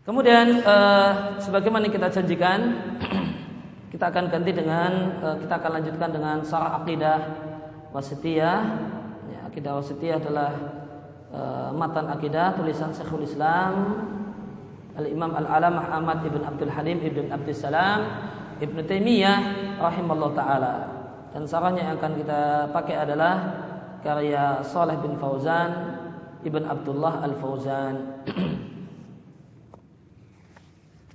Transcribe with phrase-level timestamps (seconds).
[0.00, 2.72] Kemudian uh, sebagaimana kita janjikan
[3.92, 7.20] kita akan ganti dengan uh, kita akan lanjutkan dengan sarah akidah
[7.92, 8.58] wasitiyah.
[9.28, 10.50] Ya, akidah wasitiyah adalah
[11.36, 14.00] uh, matan akidah tulisan Syekhul Islam
[14.96, 18.00] Al-Imam Al-Alamah Ahmad Ibn Abdul Halim Ibn Abdul Salam
[18.56, 19.38] Ibn Taimiyah
[19.84, 20.96] rahimallahu taala.
[21.36, 22.40] Dan sarahnya yang akan kita
[22.72, 23.34] pakai adalah
[24.00, 26.00] karya Saleh bin Fauzan
[26.40, 27.94] Ibn Abdullah Al-Fauzan.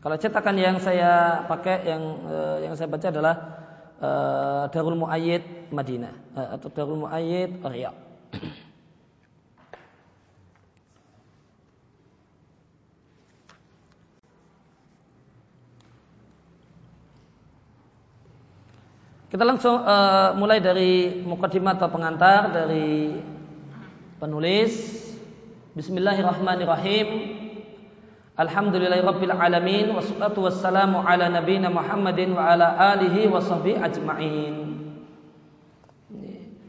[0.05, 3.35] Kalau cetakan yang saya pakai yang uh, yang saya baca adalah
[3.97, 7.97] uh, Darul Muayyid Madinah uh, atau Darul Muayyid Riyadh.
[19.33, 23.09] Kita langsung uh, mulai dari mukadimah atau pengantar dari
[24.21, 25.01] penulis.
[25.73, 27.41] Bismillahirrahmanirrahim.
[28.35, 34.55] Alhamdulillahirabbil alamin wassalatu wassalamu ala nabiyyina Muhammadin wa ala alihi wa sahbihi ajmain.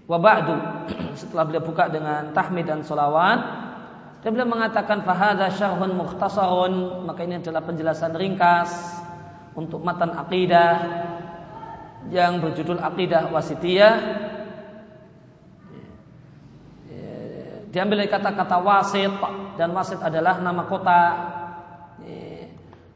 [0.07, 0.55] Wa ba'du.
[1.19, 3.67] Setelah beliau buka dengan tahmid dan solawat
[4.23, 8.71] dan beliau mengatakan fahadha syarhun mukhtasarun maka ini adalah penjelasan ringkas
[9.59, 10.75] untuk matan aqidah
[12.15, 13.95] yang berjudul Aqidah Wasitiyah
[17.75, 19.11] diambil dari kata-kata wasit
[19.59, 21.03] dan wasit adalah nama kota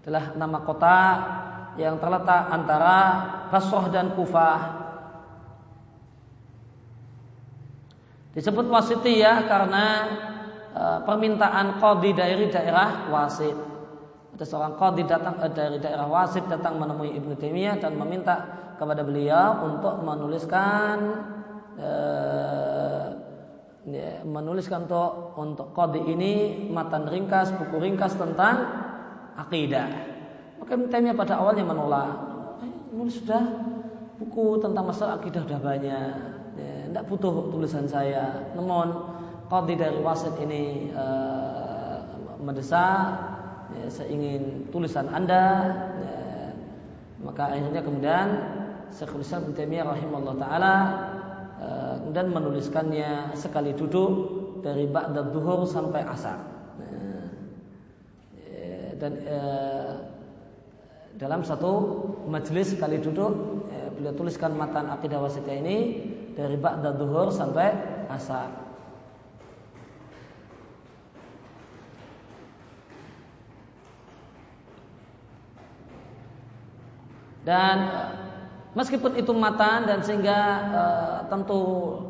[0.01, 0.98] adalah nama kota
[1.77, 2.98] yang terletak antara
[3.53, 4.81] Basrah dan Kufah.
[8.33, 9.84] Disebut wasitiyah karena
[10.73, 13.59] e, permintaan qadi dari daerah wasit.
[14.39, 19.05] Ada seorang qadi datang e, dari daerah wasit datang menemui Ibnu Taimiyah dan meminta kepada
[19.05, 20.97] beliau untuk menuliskan
[21.77, 23.12] uh,
[23.84, 28.88] ya, menuliskan untuk untuk kode ini matan ringkas buku ringkas tentang
[29.41, 29.89] akidah
[30.61, 32.12] maka Taimiyah pada awalnya menolak.
[32.61, 33.41] Eh, nulis sudah
[34.21, 36.15] buku tentang masalah akidah sudah banyak.
[36.61, 38.53] Ya, tidak butuh tulisan saya.
[38.53, 38.93] Namun
[39.49, 42.05] kode dari wasit ini uh,
[42.39, 43.09] mendesak
[43.73, 46.17] ya, saya ingin tulisan anda ya,
[47.25, 48.29] maka akhirnya kemudian
[48.95, 50.75] Syekhul Islam bin Taimiyah rahimahullah taala
[51.62, 54.12] eh, dan menuliskannya sekali duduk
[54.67, 56.39] dari ba'da duhur sampai asar.
[56.83, 57.09] Eh,
[59.00, 59.93] dan eh,
[61.16, 61.72] dalam satu
[62.28, 63.33] majelis sekali duduk
[63.97, 65.77] beliau tuliskan matan akidah wasitiyah ini
[66.38, 67.69] dari ba'da duhur sampai
[68.09, 68.69] asar.
[77.41, 77.77] Dan
[78.71, 80.38] Meskipun itu matan dan sehingga
[80.71, 80.82] e,
[81.27, 81.62] tentu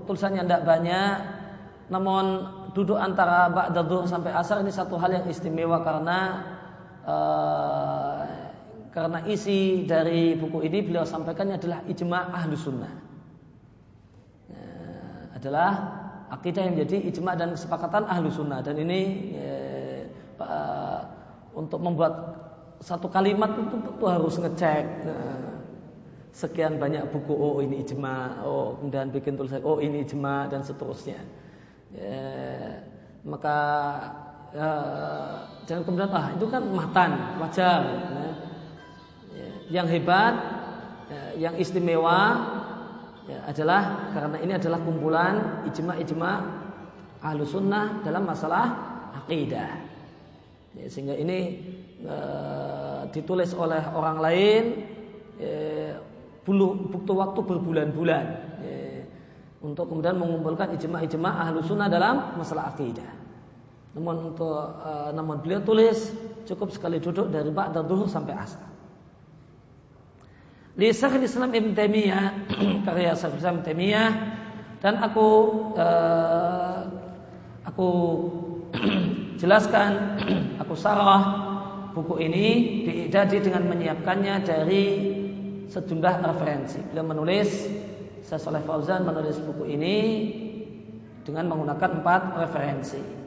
[0.04, 1.14] tulisannya tidak banyak,
[1.88, 2.44] namun
[2.76, 6.44] duduk antara ba'da sampai asar ini satu hal yang istimewa karena
[7.04, 7.16] e,
[8.90, 12.92] karena isi dari buku ini beliau sampaikannya adalah ijma ahlu sunnah.
[14.50, 14.58] E,
[15.36, 15.70] adalah
[16.30, 19.00] akidah yang menjadi ijma dan kesepakatan ahlu sunnah dan ini
[19.34, 19.48] e,
[21.52, 22.40] untuk membuat
[22.80, 24.84] satu kalimat itu, itu harus ngecek.
[26.30, 31.18] Sekian banyak buku oh ini ijma oh kemudian bikin tulisan oh ini ijma dan seterusnya
[31.94, 32.78] ya,
[33.26, 33.58] maka
[34.54, 34.70] ya,
[35.68, 37.10] jangan kemudian ah itu kan matan
[37.40, 38.28] wajar ya.
[39.30, 39.48] Ya,
[39.80, 40.34] yang hebat
[41.08, 42.40] ya, yang istimewa
[43.28, 46.32] ya, adalah karena ini adalah kumpulan ijma ijma
[47.20, 48.72] ahlu sunnah dalam masalah
[49.24, 49.70] akidah
[50.74, 51.60] ya, sehingga ini
[52.08, 54.64] uh, ditulis oleh orang lain
[55.36, 56.00] ya,
[56.46, 58.24] butuh waktu berbulan-bulan
[58.64, 59.06] ya,
[59.60, 63.19] untuk kemudian mengumpulkan ijma-ijma ahlu sunnah dalam masalah akidah.
[63.90, 65.98] Namun untuk uh, namun beliau tulis
[66.46, 68.70] cukup sekali duduk dari ba'da duhur sampai asar.
[70.78, 72.26] Di Syekhul Islam Ibn Taimiyah
[72.86, 74.10] karya Syekhul Islam Ibn Taimiyah
[74.78, 75.28] dan aku
[75.74, 76.78] uh,
[77.66, 77.88] aku
[79.42, 80.22] jelaskan
[80.62, 81.50] aku sarah
[81.90, 82.46] buku ini
[82.86, 84.84] diidadi dengan menyiapkannya dari
[85.70, 86.78] sejumlah referensi.
[86.90, 87.50] Beliau menulis,
[88.26, 89.96] Saleh Fauzan menulis buku ini
[91.26, 93.19] dengan menggunakan empat referensi.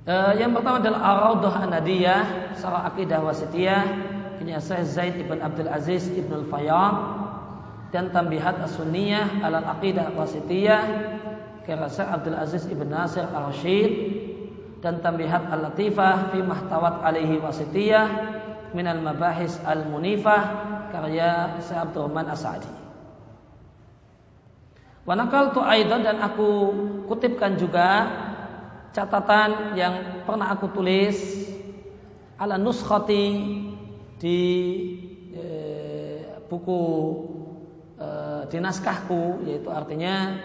[0.00, 2.22] Uh, yang pertama adalah Ar-Rawdah An-Nadiyah,
[2.56, 3.84] Sarah Aqidah Wasitiyah,
[4.40, 6.92] punya Syekh Zaid Ibn Abdul Aziz Ibn Al-Fayyam
[7.92, 10.82] dan Tambihat As-Sunniyah Al-Aqidah Wasitiyah,
[11.68, 13.92] kira Abdul Aziz Ibn Nasir Al-Rashid
[14.80, 18.06] dan tambihat al-latifah fi mahtawat alaihi wasitiyah
[18.72, 20.42] min al-mabahis al-munifah
[20.88, 22.72] karya Syekh Abdurrahman As-Sa'di.
[25.04, 26.72] Wanakal tu aidan dan aku
[27.08, 28.08] kutipkan juga
[28.90, 31.16] catatan yang pernah aku tulis
[32.40, 33.26] ala nuskhati
[34.18, 34.40] di
[35.34, 35.44] e,
[36.50, 36.82] buku
[38.00, 38.08] e,
[38.50, 40.40] di naskahku yaitu artinya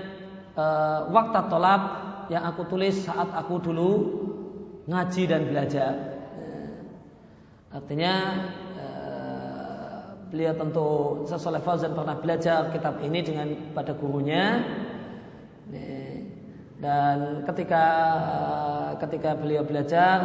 [0.53, 0.65] e,
[1.09, 1.83] waktu tolap
[2.29, 3.91] yang aku tulis saat aku dulu
[4.85, 5.93] ngaji dan belajar.
[7.75, 8.13] Artinya
[10.31, 10.87] beliau tentu
[11.27, 14.63] sesuai Fauzan pernah belajar kitab ini dengan pada gurunya.
[16.85, 17.85] Dan ketika
[19.01, 20.21] ketika beliau belajar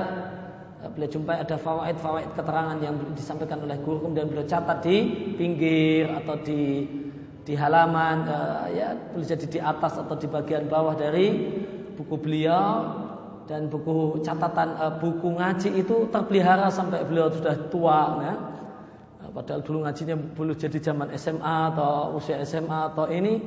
[0.93, 4.97] beliau jumpai ada fawaid fawaid keterangan yang disampaikan oleh guru kemudian beliau catat di
[5.41, 6.85] pinggir atau di
[7.49, 11.33] di halaman uh, ya boleh jadi di atas atau di bagian bawah dari
[11.97, 12.93] buku beliau
[13.49, 18.35] dan buku catatan uh, buku ngaji itu terpelihara sampai beliau sudah tua ya.
[19.33, 23.41] padahal dulu ngajinya boleh jadi zaman SMA atau usia SMA atau ini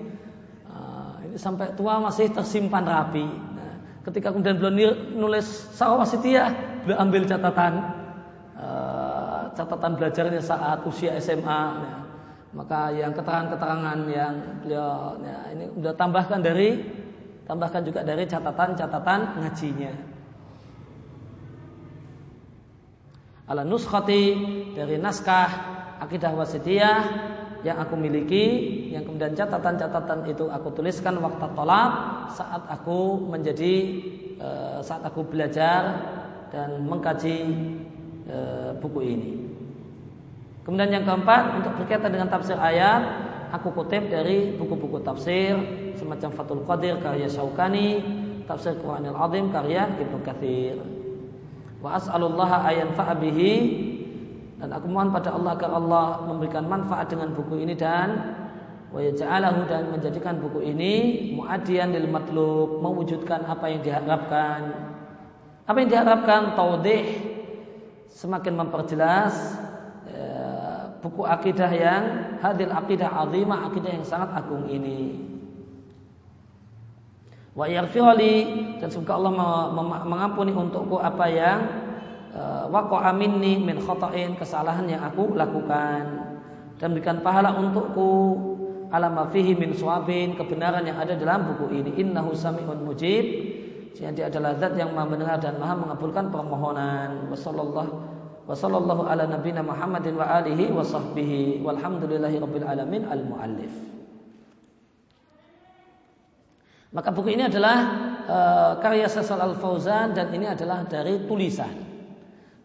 [1.35, 3.25] sampai tua masih tersimpan rapi.
[3.25, 7.73] Nah, ketika kemudian beliau nulis sawah wasitiyah, beliau ambil catatan
[8.57, 11.63] uh, catatan belajarnya saat usia SMA.
[11.77, 11.95] Nah,
[12.53, 16.69] maka yang keterangan-keterangan yang beliau ya, ini sudah tambahkan dari
[17.49, 19.93] tambahkan juga dari catatan-catatan ngajinya.
[23.43, 24.23] Ala nuskhati
[24.77, 25.49] dari naskah
[25.99, 26.99] akidah wasitiyah
[27.63, 28.45] yang aku miliki
[28.93, 31.91] yang kemudian catatan-catatan itu aku tuliskan waktu tolak
[32.29, 33.73] saat aku menjadi
[34.37, 35.97] eh, saat aku belajar
[36.53, 37.37] dan mengkaji
[38.29, 39.29] eh, buku ini.
[40.63, 43.01] Kemudian yang keempat untuk berkaitan dengan tafsir ayat
[43.51, 45.57] aku kutip dari buku-buku tafsir
[45.97, 47.99] semacam Fathul Qadir karya Syaukani,
[48.45, 50.77] tafsir Quranil Azim karya Ibnu Katsir.
[51.83, 53.53] Wa as'alullaha ayan fa'abihi
[54.63, 58.39] dan aku mohon pada Allah agar Allah memberikan manfaat dengan buku ini dan
[58.93, 60.93] wa yaj'alahu dan menjadikan buku ini
[61.33, 64.61] muadian lil matlub, mewujudkan apa yang diharapkan.
[65.65, 67.03] Apa yang diharapkan taudih
[68.13, 69.57] semakin memperjelas
[70.05, 70.37] ya,
[71.01, 72.03] buku akidah yang
[72.37, 75.17] hadil akidah azimah, akidah yang sangat agung ini.
[77.57, 78.35] Wa yaghfirli
[78.77, 79.33] dan semoga Allah
[80.05, 81.59] mengampuni untukku apa yang
[82.33, 86.33] Eh, waqa'a minni min khata'in kesalahan yang aku lakukan
[86.81, 88.52] dan berikan pahala untukku
[88.93, 91.91] alama fihi min suwabin kebenaran yang ada dalam buku ini.
[91.97, 93.25] Innahu sami'un mujib.
[93.93, 97.33] Dia adalah zat yang maha mendengar dan maha mengabulkan permohonan.
[97.33, 97.91] Wasallallahu
[98.45, 101.65] wasallallahu ala nabiyina Muhammadin wa alihi wa sahbihi.
[101.65, 103.09] Walhamdulillahi rabbil alamin.
[103.09, 103.73] Al muallif
[106.93, 107.77] maka buku ini adalah
[108.29, 111.73] uh, karya Sasal Al Fauzan dan ini adalah dari tulisan.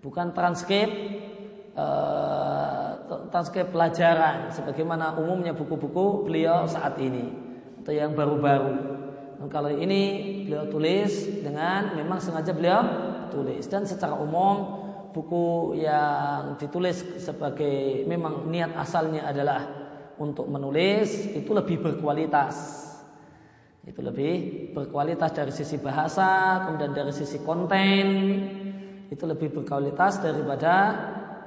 [0.04, 0.92] Bukan transkrip
[1.72, 2.77] uh,
[3.32, 7.32] transkrip pelajaran sebagaimana umumnya buku-buku beliau saat ini
[7.82, 9.00] atau yang baru-baru.
[9.48, 10.02] kalau ini
[10.44, 12.82] beliau tulis dengan memang sengaja beliau
[13.30, 14.82] tulis dan secara umum
[15.12, 19.88] buku yang ditulis sebagai memang niat asalnya adalah
[20.18, 22.86] untuk menulis itu lebih berkualitas.
[23.88, 28.06] Itu lebih berkualitas dari sisi bahasa, kemudian dari sisi konten,
[29.08, 30.74] itu lebih berkualitas daripada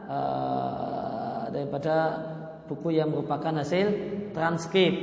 [0.09, 0.90] uh,
[1.51, 1.95] daripada
[2.65, 3.87] buku yang merupakan hasil
[4.31, 4.93] transkrip.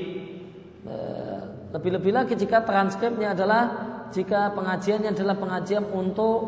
[0.88, 3.62] Uh, lebih-lebih lagi jika transkripnya adalah
[4.09, 6.40] jika pengajiannya adalah pengajian untuk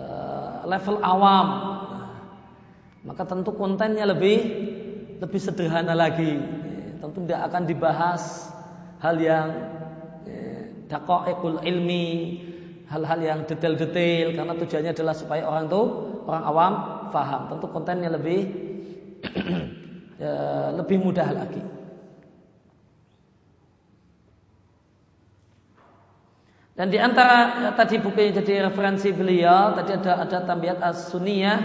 [0.00, 1.46] uh, level awam,
[3.04, 4.38] maka tentu kontennya lebih
[5.20, 6.32] lebih sederhana lagi.
[6.98, 8.22] Tentu tidak akan dibahas
[9.04, 9.46] hal yang
[10.92, 12.08] dakoekul ilmi
[12.92, 15.82] hal-hal yang detail-detail karena tujuannya adalah supaya orang itu
[16.28, 16.72] orang awam
[17.08, 17.42] faham.
[17.48, 18.40] Tentu kontennya lebih
[20.78, 21.62] lebih mudah lagi.
[26.72, 31.58] Dan di antara ya, tadi buku jadi referensi beliau tadi ada ada tambiat as-sunniyah,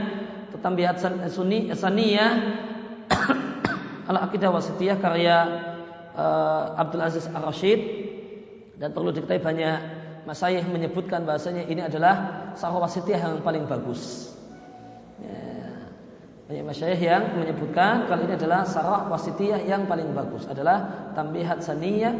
[0.59, 0.99] tambiat
[1.31, 2.31] sunni saniyah
[4.11, 5.37] al aqidah wasitiyah karya
[6.11, 7.81] uh, Abdul Aziz Ar-Rasyid
[8.79, 9.77] dan perlu diketahui banyak
[10.27, 14.35] Masyayikh menyebutkan bahasanya ini adalah sahwa wasitiyah yang paling bagus.
[15.23, 15.46] Ya.
[16.47, 22.15] Banyak masyayikh yang menyebutkan kalau ini adalah sarah wasitiyah yang paling bagus adalah tambihat saniyah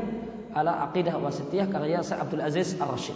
[0.52, 3.16] ala aqidah wasitiyah karya Syekh Abdul Aziz Ar-Rasyid.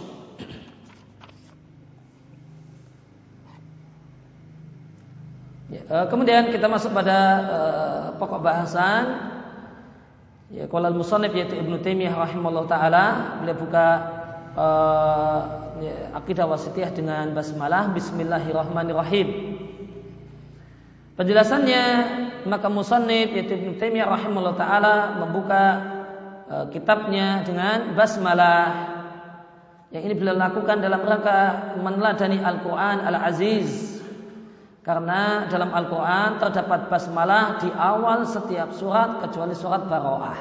[5.68, 9.32] Ya, eh, kemudian kita masuk pada uh, pokok bahasan
[10.48, 13.04] ya qala al-musannif yaitu Ibnu Taimiyah rahimahullah taala
[13.40, 13.86] beliau buka
[14.52, 15.40] uh,
[15.80, 19.51] ya, akidah wasitiyah dengan basmalah Bismillahirrahmanirrahim.
[21.22, 21.84] Penjelasannya
[22.50, 25.62] maka musannif yaitu Ibnu Taimiyah rahimahullah taala membuka
[26.50, 28.90] uh, kitabnya dengan basmalah.
[29.94, 31.38] Yang ini beliau lakukan dalam rangka
[31.78, 34.02] meneladani Al-Quran Al-Aziz.
[34.82, 40.38] Karena dalam Al-Quran terdapat basmalah di awal setiap surat kecuali surat Baro'ah.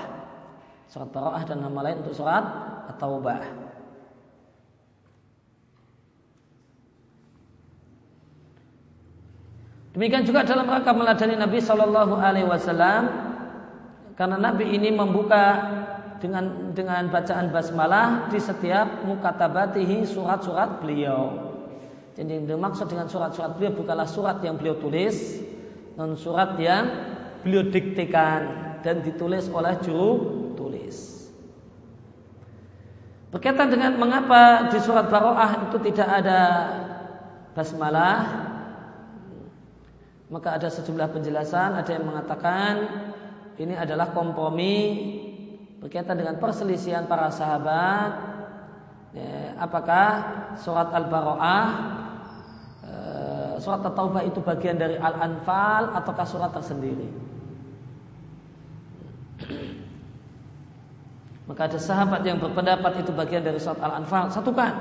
[0.89, 2.41] Surat Baro'ah dan nama lain untuk surat
[2.89, 3.60] At-Taubah.
[10.01, 13.05] Demikian juga dalam rangka meladani Nabi Shallallahu Alaihi Wasallam
[14.17, 15.61] karena Nabi ini membuka
[16.17, 21.53] dengan dengan bacaan basmalah di setiap mukatabatihi surat-surat beliau.
[22.17, 25.37] Jadi yang dimaksud dengan surat-surat beliau bukanlah surat yang beliau tulis,
[25.93, 26.89] non surat yang
[27.45, 28.41] beliau diktekan
[28.81, 31.29] dan ditulis oleh juru tulis.
[33.29, 36.39] Berkaitan dengan mengapa di surat Baroah itu tidak ada
[37.53, 38.49] basmalah,
[40.31, 42.73] maka ada sejumlah penjelasan, ada yang mengatakan
[43.59, 44.75] ini adalah kompromi
[45.83, 48.31] berkaitan dengan perselisihan para sahabat.
[49.11, 50.07] Ya, apakah
[50.55, 51.67] surat Al-Baro'ah,
[52.79, 52.93] e,
[53.59, 57.11] surat At-Taubah itu bagian dari Al-Anfal ataukah surat tersendiri?
[61.43, 64.73] Maka ada sahabat yang berpendapat itu bagian dari surat Al-Anfal, satukan.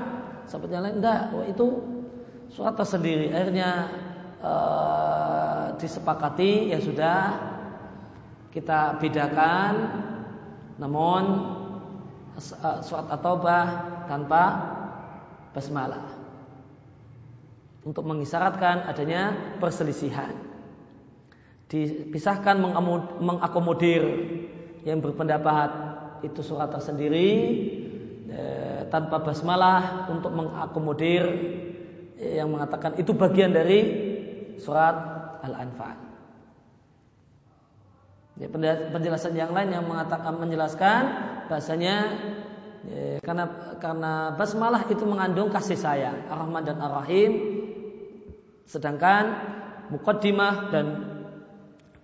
[0.47, 1.67] Sahabat yang lain enggak, oh, itu
[2.55, 3.35] surat tersendiri.
[3.35, 3.91] Akhirnya
[4.41, 7.19] uh, disepakati ya sudah.
[8.51, 9.73] Kita bedakan.
[10.81, 11.23] Namun
[12.35, 13.65] uh, surat at-taubah
[14.09, 14.43] tanpa
[15.55, 16.05] basmalah.
[17.81, 20.37] Untuk mengisyaratkan adanya perselisihan.
[21.71, 22.59] Dipisahkan
[23.23, 24.03] mengakomodir
[24.83, 25.69] yang berpendapat
[26.21, 27.31] itu surat tersendiri
[28.29, 31.23] eh, tanpa basmalah untuk mengakomodir
[32.21, 33.79] yang mengatakan itu bagian dari
[34.59, 34.95] surat
[35.45, 35.97] Al-Anfal.
[38.41, 38.49] Ya,
[38.89, 41.01] penjelasan yang lain yang mengatakan menjelaskan
[41.45, 41.95] bahasanya
[42.89, 43.45] ya, karena
[43.77, 47.31] karena basmalah itu mengandung kasih sayang Ar-Rahman dan Ar-Rahim
[48.65, 49.23] sedangkan
[49.93, 50.85] mukaddimah dan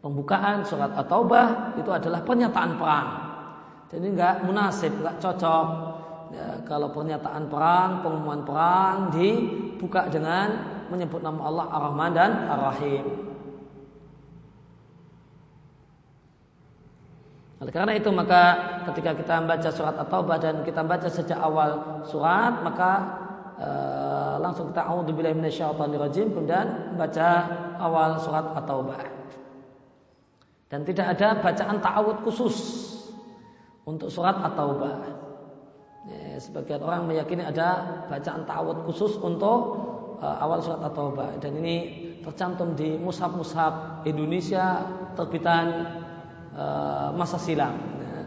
[0.04, 3.08] pembukaan surat At-Taubah itu adalah pernyataan perang.
[3.88, 5.68] Jadi enggak munasib, enggak cocok
[6.36, 13.28] ya, kalau pernyataan perang, pengumuman perang dibuka dengan menyebut nama Allah Ar-Rahman dan Ar-Rahim.
[17.58, 18.42] Oleh karena itu maka
[18.86, 22.92] ketika kita membaca surat At-Taubah dan kita baca sejak awal surat maka
[23.58, 23.70] e,
[24.38, 27.28] langsung kita auzubillahi minasyaitonirrajim kemudian membaca
[27.82, 29.02] awal surat At-Taubah.
[30.70, 32.56] Dan tidak ada bacaan ta'awud khusus
[33.90, 35.18] untuk surat At-Taubah.
[36.08, 39.60] Ya, sebagian orang meyakini ada bacaan ta'awud khusus untuk
[40.22, 41.76] awal surat At-Taubah dan ini
[42.26, 44.84] tercantum di mushaf-mushaf Indonesia
[45.14, 45.66] terbitan
[46.58, 47.78] uh, masa silam.
[48.02, 48.22] Ya.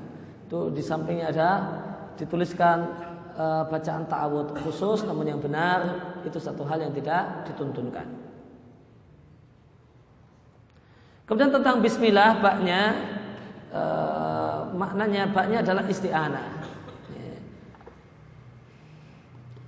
[0.46, 1.48] Itu di sampingnya ada
[2.14, 2.78] dituliskan
[3.34, 8.06] uh, bacaan ta'awud khusus namun yang benar itu satu hal yang tidak dituntunkan.
[11.26, 12.80] Kemudian tentang bismillah baknya
[13.70, 16.59] uh, maknanya baknya adalah isti'anah.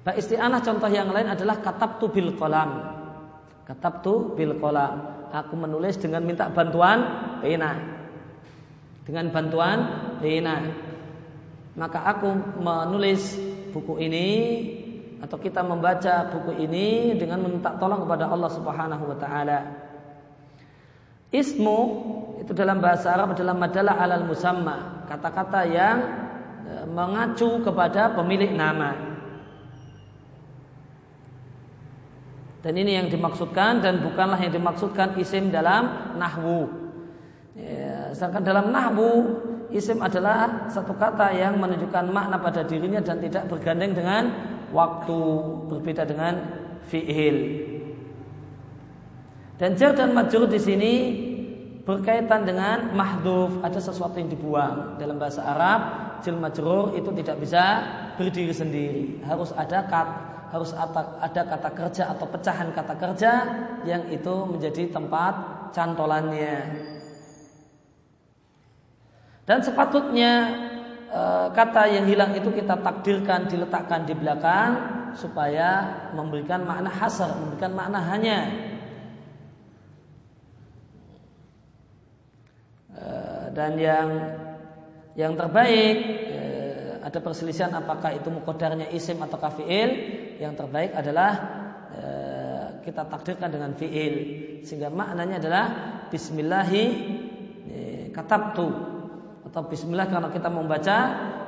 [0.03, 2.83] Bak isti'anah contoh yang lain adalah katab tu bil kolam.
[3.63, 5.27] Katab tu bil kolam.
[5.31, 7.07] Aku menulis dengan minta bantuan
[7.39, 7.79] pena.
[9.07, 9.79] Dengan bantuan
[10.19, 10.59] pena.
[11.79, 12.29] Maka aku
[12.61, 13.39] menulis
[13.73, 14.29] buku ini
[15.23, 19.59] atau kita membaca buku ini dengan meminta tolong kepada Allah Subhanahu wa taala.
[21.33, 21.79] Ismu
[22.45, 25.97] itu dalam bahasa Arab adalah madalah alal musamma, kata-kata yang
[26.69, 29.12] e, mengacu kepada pemilik nama.
[32.63, 36.71] Dan ini yang dimaksudkan dan bukanlah yang dimaksudkan isim dalam nahwu.
[37.59, 39.11] Ya, sedangkan dalam nahwu
[39.75, 44.23] isim adalah satu kata yang menunjukkan makna pada dirinya dan tidak bergandeng dengan
[44.71, 45.21] waktu
[45.75, 46.35] berbeda dengan
[46.87, 47.67] fi'il.
[49.59, 50.95] Dan jar dan majrur di sini
[51.83, 55.03] berkaitan dengan mahduf, ada sesuatu yang dibuang.
[55.03, 55.81] Dalam bahasa Arab,
[56.23, 57.63] jil majrur itu tidak bisa
[58.15, 63.33] berdiri sendiri, harus ada kata harus ada kata kerja atau pecahan kata kerja
[63.89, 65.35] yang itu menjadi tempat
[65.73, 66.57] cantolannya.
[69.49, 70.33] Dan sepatutnya
[71.09, 71.23] e,
[71.57, 74.71] kata yang hilang itu kita takdirkan diletakkan di belakang
[75.17, 78.39] supaya memberikan makna hasar, memberikan makna hanya.
[82.93, 83.09] E,
[83.57, 84.09] dan yang
[85.17, 85.97] yang terbaik
[86.29, 86.41] e,
[87.03, 91.31] ada perselisihan apakah itu mukodarnya isim atau fi'il yang terbaik adalah
[91.95, 92.03] e,
[92.83, 94.15] kita takdirkan dengan fi'il.
[94.67, 95.65] Sehingga maknanya adalah
[96.11, 96.85] bismillahi
[97.71, 97.77] e,
[98.11, 98.69] katabtu.
[99.47, 100.97] Atau bismillah karena kita membaca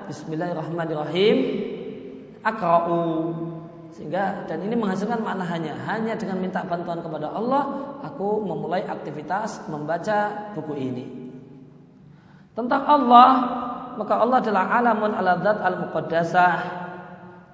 [0.07, 1.37] bismillahirrahmanirrahim
[2.47, 3.03] akra'u.
[3.95, 5.75] Sehingga dan ini menghasilkan makna hanya.
[5.91, 11.05] Hanya dengan minta bantuan kepada Allah aku memulai aktivitas membaca buku ini.
[12.55, 13.31] Tentang Allah
[13.95, 16.55] maka Allah adalah alamun ala zat al muqaddasah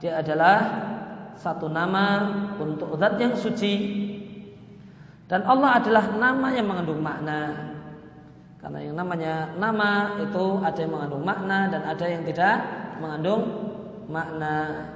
[0.01, 0.57] dia adalah
[1.39, 2.27] satu nama
[2.59, 3.75] untuk zat yang suci
[5.31, 7.71] dan Allah adalah nama yang mengandung makna
[8.59, 12.57] karena yang namanya nama itu ada yang mengandung makna dan ada yang tidak
[12.99, 13.43] mengandung
[14.11, 14.91] makna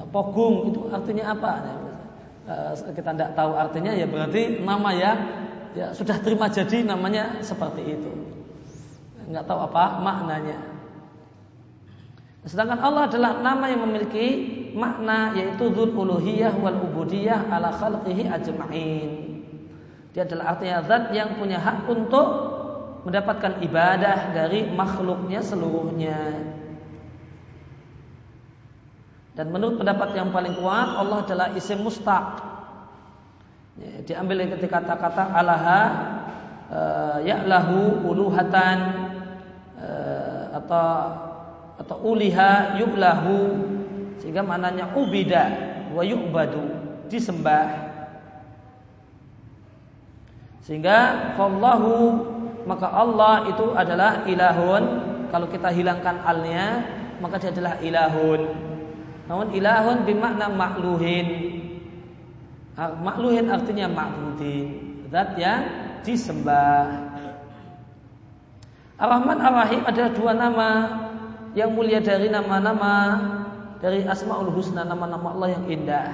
[0.00, 1.50] Nah, pogung itu artinya apa?
[1.60, 1.76] Nah,
[2.94, 5.12] kita tidak tahu artinya ya berarti nama ya,
[5.74, 8.10] ya sudah terima jadi namanya seperti itu.
[9.30, 10.58] Nggak tahu apa maknanya.
[12.46, 14.26] Sedangkan Allah adalah nama yang memiliki
[14.74, 19.10] makna yaitu dzul uluhiyah wal ubudiyah ala khalqihi ajma'in.
[20.10, 22.28] Dia adalah artinya zat yang punya hak untuk
[23.06, 26.18] mendapatkan ibadah dari makhluknya seluruhnya.
[29.38, 32.42] Dan menurut pendapat yang paling kuat Allah adalah isim mustaq.
[33.80, 35.80] Ya, diambil dari kata-kata alaha
[36.68, 38.78] uh, ya'lahu uluhatan
[39.80, 40.86] uh, atau
[41.80, 43.36] atau uliha yu'lahu
[44.20, 45.44] sehingga maknanya ubida
[45.90, 46.60] wa yu'badu
[47.08, 47.90] disembah
[50.62, 52.28] sehingga fallahu
[52.68, 54.82] maka Allah itu adalah ilahun
[55.32, 56.84] kalau kita hilangkan alnya
[57.18, 58.70] maka dia adalah ilahun
[59.30, 61.26] namun ilahun bermakna makluhin.
[62.74, 64.66] Makluhin artinya ma'budin.
[65.06, 65.62] Zat yang
[66.02, 67.14] disembah.
[68.98, 70.68] Ar-Rahman Ar-Rahim adalah dua nama
[71.54, 73.22] yang mulia dari nama-nama
[73.80, 76.08] dari Asmaul Husna nama-nama Allah yang indah.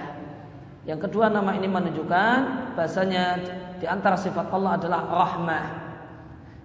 [0.87, 2.39] Yang kedua nama ini menunjukkan
[2.79, 3.25] bahasanya
[3.83, 5.67] di antara sifat Allah adalah rahmah.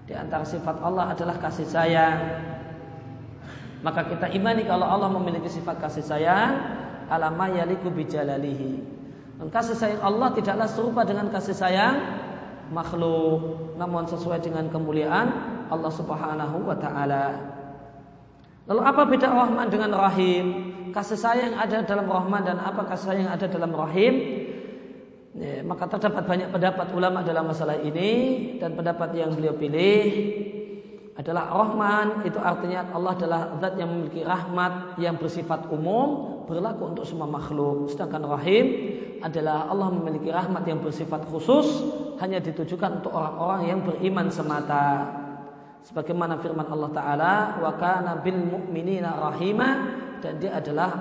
[0.05, 2.19] Di antara sifat Allah adalah kasih sayang.
[3.81, 6.53] Maka kita imani kalau Allah memiliki sifat kasih sayang,
[7.09, 9.01] alama yaliku bijalalihi.
[9.41, 11.97] Dan kasih sayang Allah tidaklah serupa dengan kasih sayang
[12.69, 15.33] makhluk, namun sesuai dengan kemuliaan
[15.73, 17.50] Allah Subhanahu wa taala.
[18.69, 20.45] Lalu apa beda Rahman dengan Rahim?
[20.91, 24.13] Kasih sayang ada dalam Rahman dan apa kasih sayang ada dalam Rahim?
[25.31, 28.11] Ya, maka terdapat banyak pendapat ulama dalam masalah ini
[28.59, 30.03] dan pendapat yang beliau pilih
[31.15, 37.07] adalah Rahman itu artinya Allah adalah zat yang memiliki rahmat yang bersifat umum berlaku untuk
[37.07, 38.65] semua makhluk sedangkan Rahim
[39.23, 41.79] adalah Allah memiliki rahmat yang bersifat khusus
[42.19, 45.20] hanya ditujukan untuk orang-orang yang beriman semata
[45.85, 49.69] sebagaimana firman Allah taala wa kana bil mu'minina rahima
[50.21, 50.91] dan dia adalah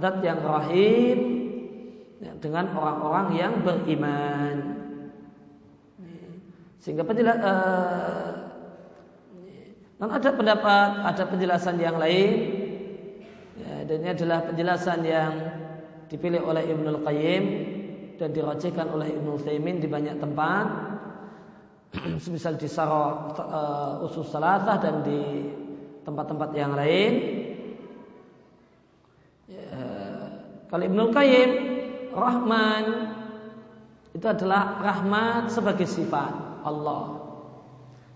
[0.00, 1.18] zat yang rahim
[2.40, 4.56] dengan orang-orang yang beriman.
[6.80, 8.28] Sehingga penjelasan uh,
[9.44, 12.32] eh, dan ada pendapat, ada penjelasan yang lain.
[13.60, 15.32] Ya, dan ini adalah penjelasan yang
[16.08, 17.44] dipilih oleh Ibnul Qayyim
[18.16, 20.66] dan dirajikan oleh Ibnu Thaimin di banyak tempat
[21.92, 25.20] semisal di Sarah uh, Usus Salatah dan di
[26.06, 27.12] tempat-tempat yang lain.
[29.50, 29.70] Ya,
[30.70, 31.50] kalau Ibnul Qayyim
[32.14, 32.84] Rahman
[34.14, 37.26] itu adalah rahmat sebagai sifat Allah.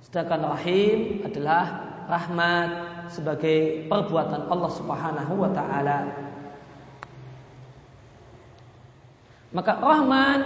[0.03, 1.65] Sedangkan rahim adalah
[2.11, 2.71] rahmat
[3.11, 5.99] sebagai perbuatan Allah Subhanahu wa taala.
[9.55, 10.39] Maka rahman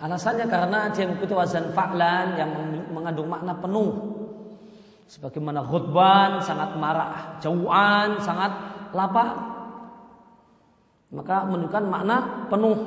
[0.00, 2.50] alasannya karena dia mengikuti wazan fa'lan yang
[2.92, 3.92] mengandung makna penuh.
[5.06, 8.52] Sebagaimana khutban sangat marah, jauhan sangat
[8.90, 9.54] lapar.
[11.14, 12.16] Maka menunjukkan makna
[12.50, 12.78] penuh.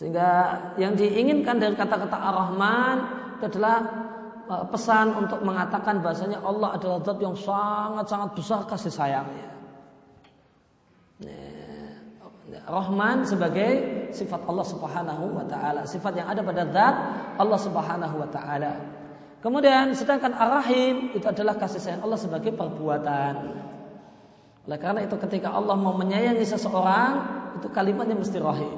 [0.00, 0.28] Sehingga
[0.80, 2.96] yang diinginkan dari kata-kata Ar-Rahman
[3.36, 3.76] itu adalah
[4.48, 9.52] e, pesan untuk mengatakan bahasanya Allah adalah zat yang sangat-sangat besar kasih sayangnya.
[12.64, 16.96] Rahman sebagai sifat Allah Subhanahu wa taala, sifat yang ada pada zat
[17.36, 18.72] Allah Subhanahu wa taala.
[19.40, 23.34] Kemudian sedangkan Ar-Rahim itu adalah kasih sayang Allah sebagai perbuatan.
[24.68, 27.12] Oleh karena itu ketika Allah mau menyayangi seseorang,
[27.56, 28.76] itu kalimatnya mesti rahim.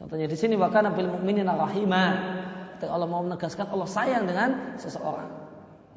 [0.00, 2.10] Contohnya di sini wakana bil mukminina rahimah.
[2.76, 5.30] Ketika Allah mau menegaskan Allah sayang dengan seseorang.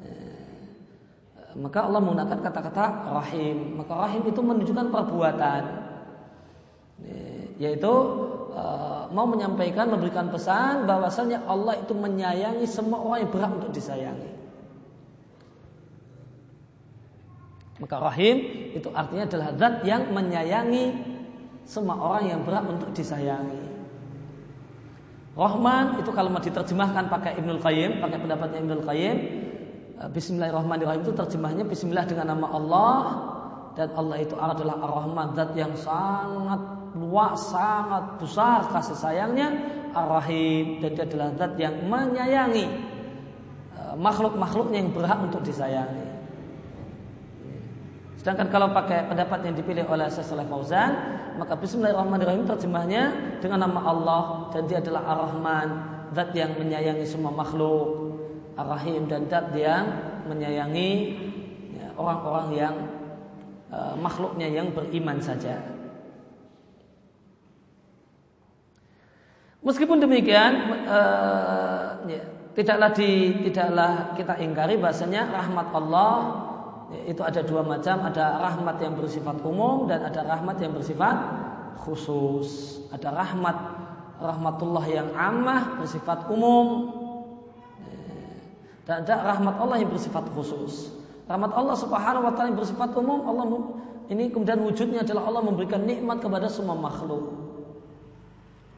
[0.03, 3.79] Eh, maka Allah menggunakan kata-kata rahim.
[3.79, 5.61] Maka rahim itu menunjukkan perbuatan.
[7.59, 7.93] Yaitu
[8.55, 14.31] eh, mau menyampaikan, memberikan pesan bahwasanya Allah itu menyayangi semua orang yang berhak untuk disayangi.
[17.79, 18.37] Maka rahim
[18.75, 20.83] itu artinya adalah zat yang menyayangi
[21.63, 23.59] semua orang yang berhak untuk disayangi.
[25.39, 29.17] Rahman itu kalau mau diterjemahkan pakai Ibnul Qayyim, pakai pendapatnya Ibnul Qayyim,
[29.99, 32.99] eh, Bismillahirrahmanirrahim itu terjemahnya Bismillah dengan nama Allah
[33.79, 39.47] dan Allah itu adalah Ar-Rahman, zat yang sangat luas, sangat besar kasih sayangnya,
[39.93, 42.65] Ar-Rahim dan dia adalah zat yang menyayangi
[43.77, 46.19] eh, makhluk-makhluknya yang berhak untuk disayangi.
[48.19, 50.91] Sedangkan kalau pakai pendapat yang dipilih oleh Syekh Fauzan,
[51.39, 53.03] maka Bismillahirrahmanirrahim terjemahnya
[53.39, 55.67] dengan nama Allah dan dia adalah Ar-Rahman,
[56.11, 58.19] zat yang menyayangi semua makhluk,
[58.59, 59.87] Ar-Rahim dan zat yang
[60.27, 60.91] menyayangi
[61.79, 62.75] ya, orang-orang ya, yang
[63.71, 65.78] uh, makhluknya yang beriman saja.
[69.59, 72.23] Meskipun demikian, uh, ya,
[72.55, 76.13] tidaklah di, tidaklah kita ingkari bahasanya rahmat Allah
[77.05, 81.17] itu ada dua macam, ada rahmat yang bersifat umum dan ada rahmat yang bersifat
[81.83, 82.79] khusus.
[82.89, 83.57] Ada rahmat
[84.19, 86.95] rahmatullah yang amah bersifat umum
[88.89, 90.89] dan ada rahmat Allah yang bersifat khusus.
[91.29, 93.45] Rahmat Allah Subhanahu wa taala yang bersifat umum, Allah
[94.09, 97.48] ini kemudian wujudnya adalah Allah memberikan nikmat kepada semua makhluk.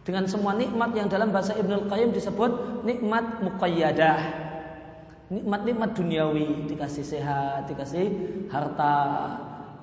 [0.01, 4.49] Dengan semua nikmat yang dalam bahasa Ibnu Qayyim disebut nikmat muqayyadah
[5.31, 8.05] nikmat-nikmat duniawi, dikasih sehat, dikasih
[8.51, 8.95] harta,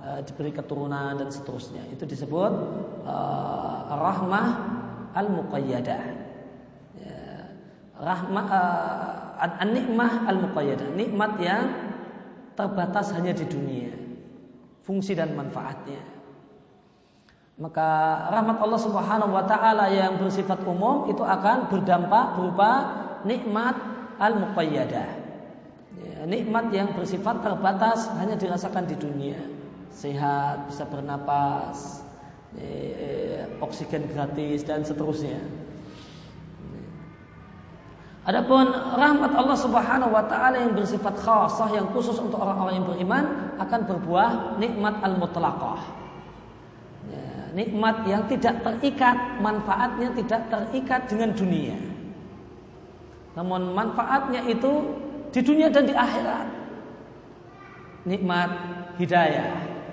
[0.04, 1.88] e, diberi keturunan dan seterusnya.
[1.88, 2.52] Itu disebut
[3.08, 3.16] e,
[3.88, 4.46] rahmah
[5.16, 6.02] al-muqayyadah.
[7.00, 7.20] Ya,
[7.96, 8.62] rahmah e,
[9.64, 11.64] an-nikmah al-muqayyadah, nikmat yang
[12.52, 13.96] terbatas hanya di dunia.
[14.84, 16.17] Fungsi dan manfaatnya.
[17.58, 17.88] Maka
[18.30, 22.70] rahmat Allah Subhanahu wa taala yang bersifat umum itu akan berdampak berupa
[23.26, 23.74] nikmat
[24.22, 25.28] al-muqayyadah
[26.26, 29.38] nikmat yang bersifat terbatas hanya dirasakan di dunia.
[29.94, 32.02] Sehat, bisa bernapas,
[32.58, 35.38] eh, oksigen gratis dan seterusnya.
[38.28, 43.24] Adapun rahmat Allah Subhanahu wa taala yang bersifat khasah yang khusus untuk orang-orang yang beriman
[43.56, 45.80] akan berbuah nikmat al-mutlaqah.
[47.56, 51.76] Nikmat yang tidak terikat, manfaatnya tidak terikat dengan dunia.
[53.38, 54.72] Namun manfaatnya itu
[55.30, 56.46] di dunia dan di akhirat.
[58.08, 58.50] Nikmat
[58.98, 59.52] hidayah,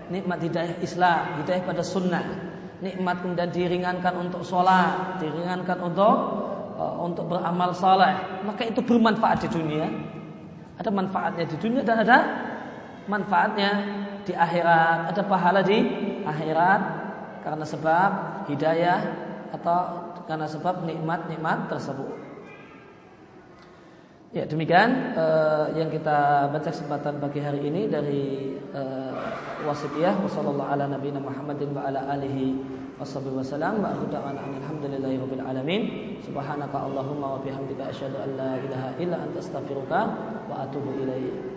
[0.09, 2.25] nikmat hidayah Islam, hidayah pada sunnah,
[2.79, 6.15] nikmat kemudian diringankan untuk sholat, diringankan untuk
[6.79, 9.87] uh, untuk beramal saleh, maka itu bermanfaat di dunia.
[10.75, 12.17] Ada manfaatnya di dunia dan ada
[13.07, 13.69] manfaatnya
[14.25, 15.77] di akhirat, ada pahala di
[16.25, 16.81] akhirat
[17.45, 18.09] karena sebab
[18.49, 18.99] hidayah
[19.53, 19.79] atau
[20.25, 22.09] karena sebab nikmat-nikmat tersebut.
[24.33, 29.15] Ya demikian uh, yang kita baca kesempatan pagi hari ini dari uh,
[29.63, 30.19] wasitiyah.
[30.19, 32.59] Wasallallahu ala nabiyina Muhammadin wa ala alihi
[32.99, 35.81] washabihi wasallam wa akhda'ana alhamdulillahi rabbil alamin.
[36.25, 39.99] Subhanaka allahumma wa bihamdika asyhadu an la ilaha illa anta astaghfiruka
[40.51, 41.54] wa atubu ilaik